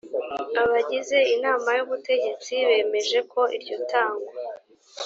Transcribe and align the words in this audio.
abagize 0.61 1.17
inama 1.35 1.69
y 1.77 1.81
ubutegetsi 1.85 2.53
bemeje 2.69 3.19
ko 3.31 3.41
iryo 3.57 3.77
tangwa 3.89 4.31